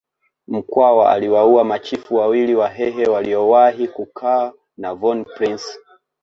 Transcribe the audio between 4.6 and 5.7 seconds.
na von Prince